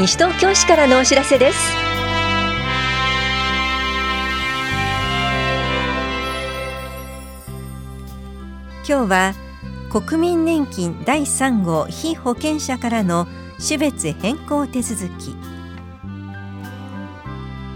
[0.00, 1.58] 西東京市からのお知らせです。
[8.88, 9.34] 今日は
[9.90, 13.26] 国民年金第3号被保険者からの
[13.62, 15.36] 種別変更手続き。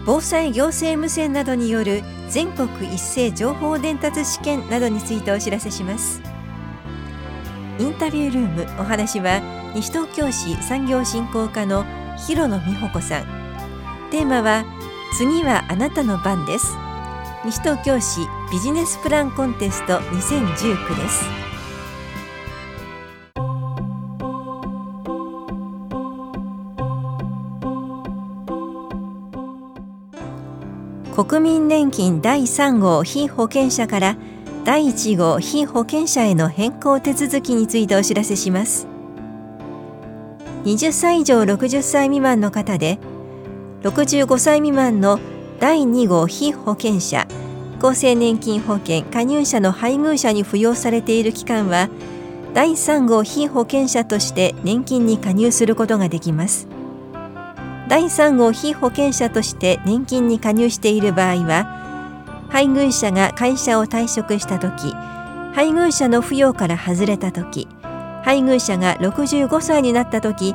[0.07, 6.23] 防災行政無線などによる全国一斉情報伝達試験などについてお知らせします。
[7.79, 9.43] インタビュールームお話は
[9.75, 11.85] 西東京市産業振興課の
[12.17, 13.25] 広野美穂子さん。
[14.11, 14.65] テーマは
[15.17, 16.77] 次はあなたの番です。
[17.45, 21.45] 西東京市ビジネスプランコンテスト2019です。
[31.15, 34.17] 国民年金第3号被保険者から
[34.65, 38.94] 第1号被保険者への変更手続きについてお知らせします。
[40.65, 42.99] 20歳以上60歳未満の方で
[43.83, 45.21] 65歳未満の
[45.61, 47.27] 第2号被保険者
[47.81, 51.91] 厚生年金保険加入者の配偶者に扶養されている期間は
[52.55, 56.69] 第3号被保険者として年金に加入することができます。
[57.89, 64.93] 第3号被保険者として年金に加入している場合は配偶者が会社を退職した時
[65.53, 67.69] 配偶者の扶養から外れた時
[68.25, 70.55] 配偶者が65歳になった時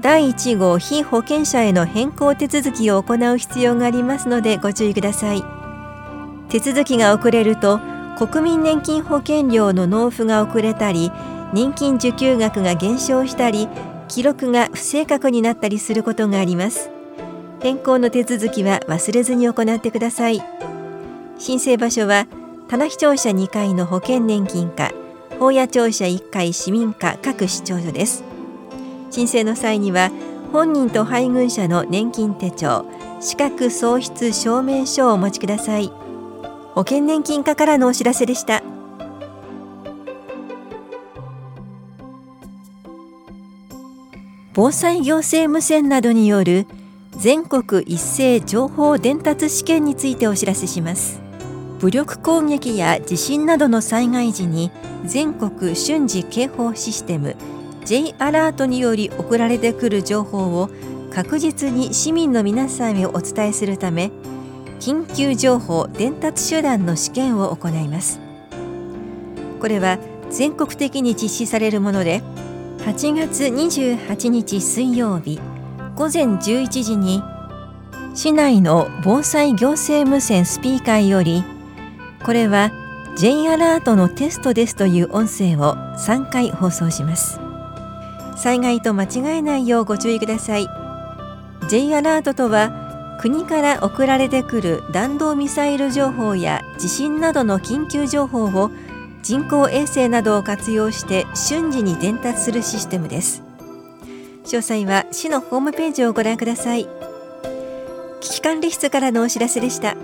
[0.00, 5.42] 第1号被保険者への変更手続きを行う必要がありますのでご注意ください。
[6.48, 7.80] 手続きが遅れると
[8.18, 11.10] 国民年金保険料の納付が遅れたり
[11.52, 13.68] 年金受給額が減少したり
[14.08, 16.90] 記録が不正確になったりすることがあります。
[17.62, 20.42] 変更の手続きは忘れずに行ってください。
[21.38, 22.26] 申請場所は
[22.68, 24.92] 棚視聴者2階の保険年金課。
[25.38, 28.24] 法屋庁舎1階市民課各市庁所です。
[29.10, 30.10] 申請の際には
[30.52, 32.86] 本人と配偶者の年金手帳
[33.20, 35.92] 資格喪失証明書をお持ちください。
[36.74, 38.62] 保険年金課からのお知らせでした。
[44.54, 46.66] 防災行政無線などによる
[47.10, 51.25] 全国一斉情報伝達試験についてお知らせします。
[51.80, 54.70] 武力攻撃や地震などの災害時に
[55.04, 57.36] 全国瞬時警報システム
[57.84, 60.70] J アラートにより送られてくる情報を
[61.12, 64.10] 確実に市民の皆さんへお伝えするため
[64.80, 68.20] 緊急情報伝達手段の試験を行います。
[69.60, 69.98] これは
[70.30, 72.22] 全国的に実施されるもので
[72.78, 75.40] 8月28日水曜日
[75.94, 77.22] 午前11時に
[78.14, 81.42] 市内の防災行政無線スピーカーより
[82.26, 82.72] これは
[83.16, 87.38] J アラートのテストですという音声を3回放送します。
[88.36, 90.68] 災害と間違えないようご注意ください。
[91.68, 98.72] J アラートとは国から送られてくる弾道ミサイル情報や地震などの緊急情報を
[99.22, 103.44] 人工衛星などを活用して瞬時に伝達するシステムです。
[104.46, 106.88] 詳細は市のホームページをご覧ください。
[108.20, 109.96] 危機管理室からのお知らせでした。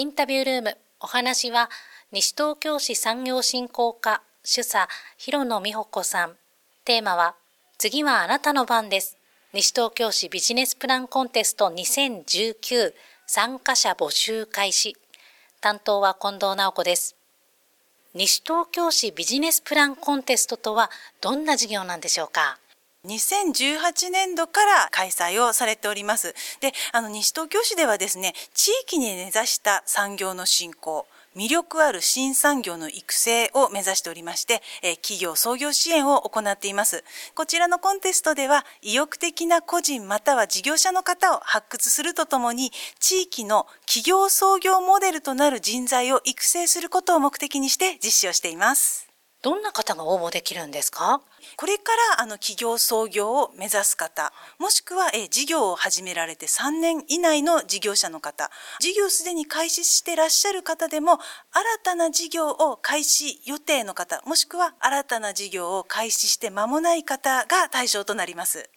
[0.00, 1.68] インタビュールームお話は
[2.10, 4.88] 西東京市産業振興課主査
[5.18, 6.36] 広野美穂子さん
[6.86, 7.34] テーマは
[7.76, 9.18] 次はあなたの番です
[9.52, 12.94] 西東京市ビジネスプランコンテスト2019
[13.26, 14.96] 参加者募集開始。
[15.60, 17.14] 担当は近藤直子です。
[18.14, 20.90] 西東京市ビジネスプランコンテストとは
[21.20, 22.58] どんな事業なんでしょうか？
[23.06, 26.34] 2018年度から開催をされております。
[26.60, 37.02] で、あの、西東京市ではですね、地域に根ざした産業の振興、魅力ある新産業の育成を目指しておりまして、え企業創業支援を行っています。
[37.34, 49.09] こちらのコンテストでは、意欲的な個人または事業者の方を発掘するとともに、地域の企業創業モデルとなる人材を育成することを目的にして実施をしています。
[49.42, 51.22] どんな方が応募できるんですか？
[51.56, 58.50] これからあの企業創業を目指す方、もしくはえ事業を始められて3年以内の事業者の方、
[58.80, 61.20] 事業すでに開始してらっしゃる方でも、新
[61.82, 68.68] たな事業を開始予定の方、もしくは新たな事業を開始して間もない方が対象となります。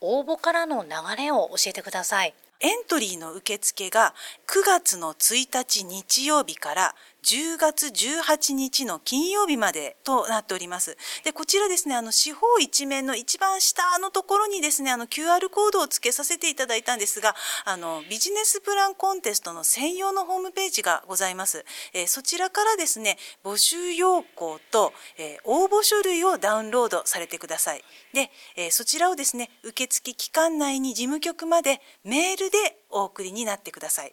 [0.00, 2.34] 応募からの流れを教えてください。
[2.64, 4.14] エントリーの受付が
[4.46, 10.96] 9月の1日日曜日から10月18日の金曜日までとなっております。
[11.24, 21.64] で、こちらですね、あの、四方一面の一番下のところにですね、あの、QR コードを付けさせていただいたんですが、あの、ビジネスプランコンテストの専用のホームページがございます。
[21.92, 27.84] えー、そちらからですね、募集要項と、えー、応募書類をダウンロードされてください。
[28.12, 34.12] で、えー、そちらをですね、受付期間内に事務局までメールでお送りになってください。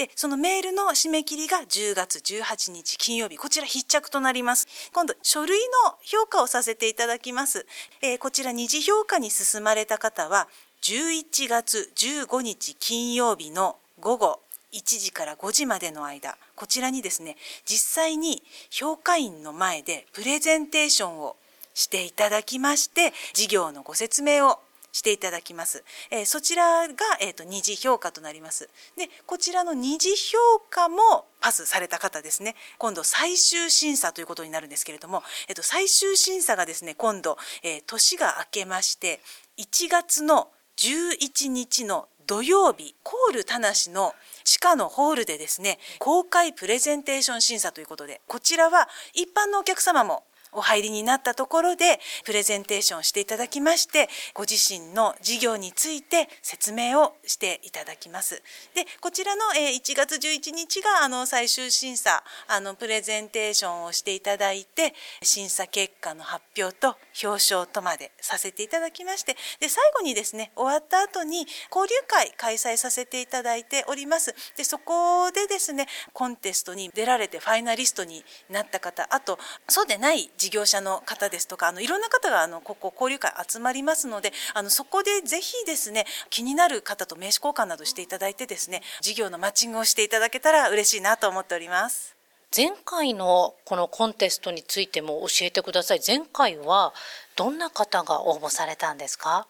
[0.00, 3.36] で、そのメールの締め切りが10月18日金曜日。
[3.36, 4.66] こちら必着となります。
[4.94, 7.66] 今度、書類の評価をさせていただきます。
[8.00, 10.48] えー、こちら二次評価に進まれた方は、
[10.80, 14.40] 11月15日金曜日の午後
[14.72, 17.36] 1時から5時までの間、こちらにですね、
[17.66, 21.36] 実際に評価員の前でプレゼンテーションを
[21.74, 24.60] していただきまして、事業のご説明を
[24.92, 25.84] していただきます。
[26.10, 28.68] えー、そちらが、えーと、二次評価となります。
[28.96, 30.38] で、こちらの二次評
[30.70, 32.56] 価もパスされた方ですね。
[32.78, 39.20] 今度最終審査ということになるんですけれども、えっ、ー、と、最終審査がですね、今度、えー、年が明けまして、
[39.58, 44.14] 1月の11日の土曜日、コール田無の
[44.44, 50.22] 地下のホールでですね、公開プレゼンテーション審査ということで、こちらは一般のお客様も
[50.52, 58.42] お入りになったところでプレゼンテーションしていただきましてご自身の事業について説明をしていただきます。
[58.74, 74.34] でこちらの1月11日があの最終審査あのプレゼンテーションをしていただいて審査結果の発表と表彰とまでさせていただきましてで最後にですね終わった後に交流会開催させていただいております。
[74.56, 79.38] でそこでですねコンテストに出られてファイナリストになった方あと
[79.68, 92.16] そうでない事業者の方ですとかあのいろんな方があのここ交流会集まりますのであのそこでぜひですね気になる方と名刺交換などしていただいてですね事業のマッチングをしていただけたら嬉しいなと思っております。
[92.56, 96.00] 前回のこのコンテストについても教えてください。
[96.04, 96.92] 前回は
[97.36, 99.46] どんな方が応募されたんですか？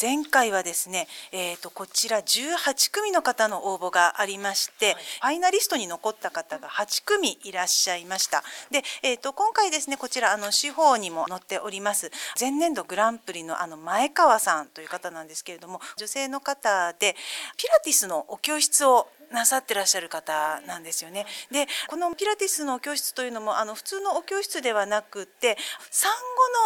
[0.00, 8.42] 前回はですね、えーと、こちら18組の方の応募がありまして、はい、ファイナリストに残った方が8組いらっしゃいました。
[8.70, 12.10] で、えーと、今回ですねこちらあの司法にも載っております
[12.40, 17.14] 前年度グランプリのあの前川さんという方なんですけれども女性の方で
[17.58, 21.26] ピラティスのお教室をなさってらっしゃる方なんですよね。
[21.50, 25.56] でこのピラティスの教室というのもあの普通のお教室ではなくって
[25.90, 26.10] 産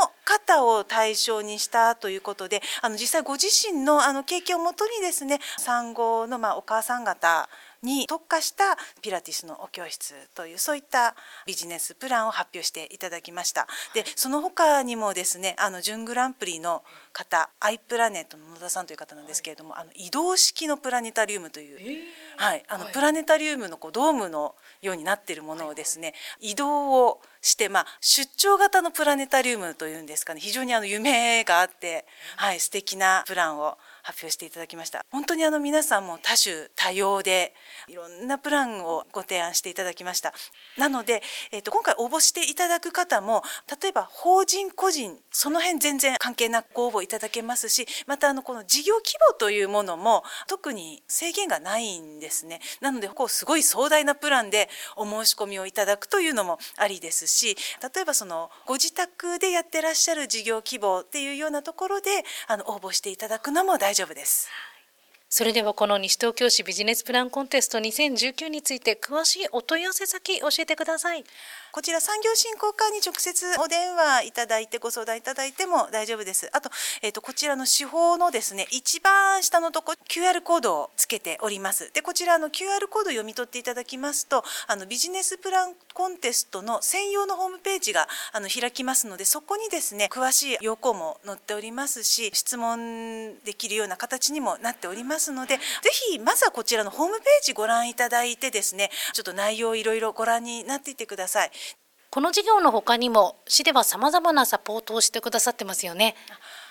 [0.01, 7.49] 後の方を対象にしたということであの実際ご自身のあの経験をもとにですね産後のまあお母さん方
[7.87, 11.15] に特化したピラティスのお教室というそういった
[11.47, 13.67] ビジネスプランを発表していただきました。
[13.95, 21.79] でその他にもですねあの準グランプリの方アイプラネットの野田さんという方なんですけれども、あの移動式のプラネタリウムという、
[22.37, 32.05] はい、あのプラネタリウムのこうドームのようになっているものをですね移動をして、まあ、出張型のプラネタリウムというんですかね非常にあの夢があって、
[32.37, 35.05] はい、素敵なプランを発表していただきました。
[35.11, 37.53] 本当にあの皆さんも多種多様で
[37.89, 40.33] いろんなプランをご提案していただきました。
[40.79, 43.43] なので、えー、と今回応募していただく方も
[43.83, 52.61] 例えば法人個人その辺全然関係なくご応募いただけますしまたあのこの事業規模というものも特に制限がないんですね。
[52.81, 62.11] なのでこうすごい壮大なプランでお申し込みをいただくというのもありですし例えばそのご自宅でやってらっしゃる事業規模っていうようなところで
[62.47, 64.47] あの応募していただくのも大丈夫です。
[65.29, 71.25] それではこの西東京市ビジネスプランコンテスト2019について詳しいお問い合わせ先教えてください。
[71.73, 76.49] こちら産業振興課に直接お電話いただいてご相談いただいても大丈夫です。
[76.55, 76.71] あと、
[77.03, 81.93] えっ、ー、と、こちらの手法のですね、一番下のとこ QR コードをつけております。
[81.93, 95.63] で、こちらの QR コードを読み取っていただきますと、あのビジネスプランコンテストの専用のホームページがあの開きますので、そこにですね、詳しい要項も載っておりますし、質問できるような形にもなっておりますますので、ぜ
[96.11, 101.51] ひまずはこちらのホームページご覧いただいてですね、ちょっと内容をいろいろご覧になっていってください。
[102.11, 106.15] この事業の他にも市では様々なサポートをしてくださってますよね。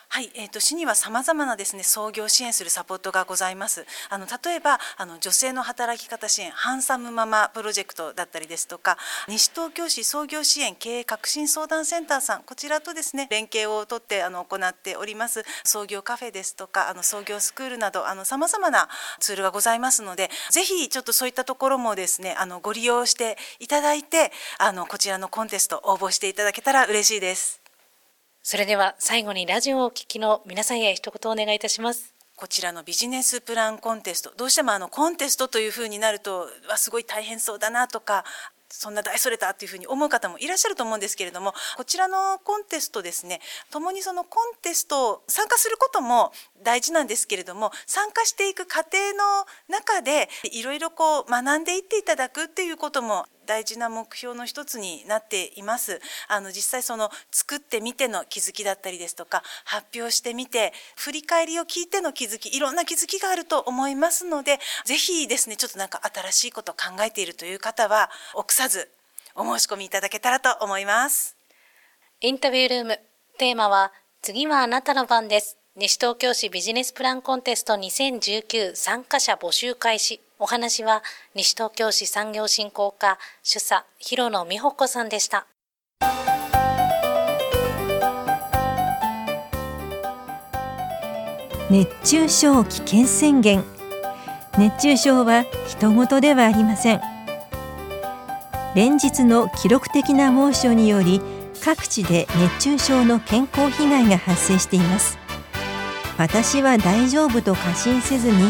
[0.09, 3.85] はい、えーと、市にはさまざまなですね創業支援するサポートがございます。
[4.09, 8.97] あの例えばあの女性の働き方支援ハンサムママプロジェクトだったりですとか
[9.27, 18.88] 西東京市創業支援経営革新相談センターさんこちらとですね連携をとってあの行っております創業カフェですとかあの創業スクールなどさまざまな
[19.19, 27.64] ツールがございますのでぜひちょっとそういったところもですねあのご利用していただいてあのこちらのコンテスト応募していただけたら嬉しいです。
[28.47, 32.13] それでは最後にラジオをお聞きの皆さんへ一言お願いいたします。
[32.35, 38.23] こちらのビジネスプランコンテストどうしてもあのコンテストというふうになるとわすごい大変そうだなとか
[38.69, 43.39] そんな大それたっていうふうに思う方もいらっしゃると思うんですけれどもこちらのコンテストですね
[43.71, 46.31] 共にそのコンテスト参加することも
[46.63, 56.01] 大事なんですけれども参加していく過程の中でいろいろこう学んでいっていただくっていうことも大事な目標の一つになっています。
[56.27, 68.89] あの実際その作ってみての気づきだったりですとか発表してみて振り返りを聞いての気づきいろんな気づきがあると思いますのでぜひですねちょっとなんか新しいことを考えているという方は臆さず
[69.35, 71.35] お申し込みいただけたらと思います。
[72.21, 72.99] インタビュールーム
[73.37, 75.64] テーマは次はあなたの番です。
[75.77, 80.22] 西東京市ビジネスプランコンテスト2019参加者募集開始。
[80.39, 81.03] お話は
[81.36, 85.48] 西東京市産業振興課主査広野美穂子さんでした。
[91.70, 93.62] 熱中症危険宣言
[94.58, 97.01] 熱中症は人事ではありません
[98.75, 101.22] 連日の記録的な猛暑により
[101.62, 105.25] 各地で熱中症の健康被害が発生しています
[106.17, 108.48] 私は大丈夫と過信せずに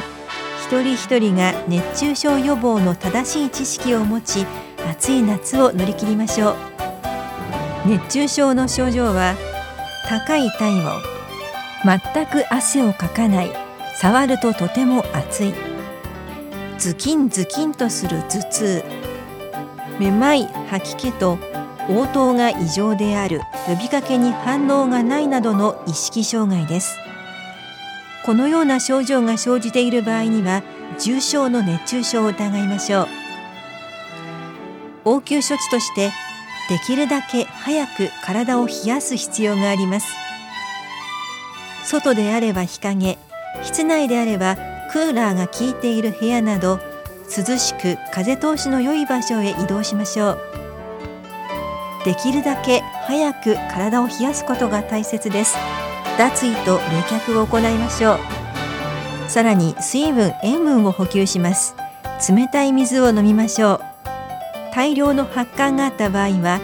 [0.65, 4.45] 一人一人が熱中症予防の正しい知識を持ち
[4.89, 6.55] 暑い夏を乗り切りましょう。
[7.88, 9.36] 熱中症の症状は
[10.07, 11.01] 高い体温
[11.84, 13.51] 全く汗をかかない
[13.95, 15.53] 触るととても熱い。
[16.77, 18.84] ズキンズキンとする頭痛
[20.00, 21.39] めまい吐き気と
[21.89, 27.04] 応答が異常である呼びかけに反応がないなどの意識障害です。
[28.25, 30.63] このような症状が生じている場合には
[31.00, 33.08] 重症の熱中症を疑いましょう。
[35.05, 36.12] 応急処置として
[36.67, 40.08] できるだけ早く体を冷やす必要があります。
[41.84, 43.20] 外であれば日陰
[43.62, 44.55] 室内であれば
[44.91, 46.79] クーラーが効いている部屋など
[47.25, 50.39] 涼しく風通しの良い場所へ移動しましょう。
[52.03, 55.55] できるだけ早く体を冷やすことが大切です。
[56.17, 58.19] 脱衣と冷却を行いましょう。
[59.29, 61.75] さらに水分塩分を補給します。
[62.29, 63.81] 冷たい水を飲みましょう。
[64.74, 66.60] 大量の発汗があった場合は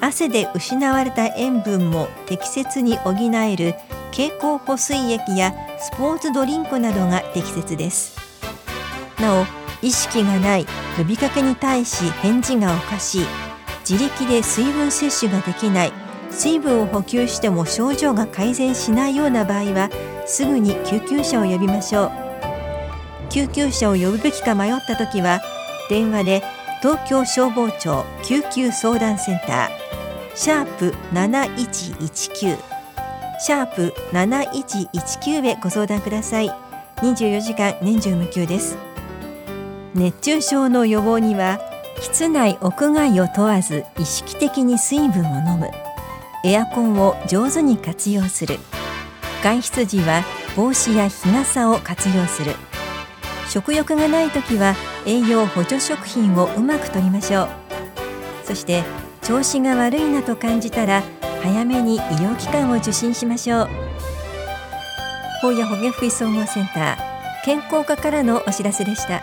[0.00, 3.74] 汗で失われた塩分も適切に補える
[4.12, 8.16] 経口補水液やスポーツドリンクなどが適切です。
[9.20, 9.46] なお
[9.80, 10.66] 意識がない
[10.96, 13.26] 呼びかけに対し返事がおかしい。
[13.88, 15.92] 自力で水分摂取ができない
[16.32, 19.90] 水分を補給しても症状が改善しないような場合は
[20.26, 22.12] すぐに救急車を呼びましょう。
[23.30, 25.40] 救急車を呼ぶべきか迷った時は
[25.88, 26.42] 電話で
[26.80, 29.82] 東京消防庁救急相談センター。
[30.34, 32.56] シャープ7119
[33.38, 36.50] シャープ7119へご相談ください。
[36.96, 38.78] 24時間年中無休です。
[39.94, 41.60] 熱中症の予防には
[42.00, 45.91] 室内屋外を問わず意識的に水分を飲む。
[46.44, 48.58] エアコンを上手に活用する。
[49.42, 50.22] 外出時は
[50.56, 52.54] 帽子や日傘を活用する。
[53.48, 54.74] 食欲がない時は
[55.06, 57.48] 栄養補助食品をうまくとりましょう。
[58.44, 58.82] そして
[59.22, 61.02] 調子が悪いなと感じたら
[61.42, 63.68] 早めに医療機関を受診しましょう。
[65.42, 69.22] 法や保健福祉総合センター健康課からのお知らせでした。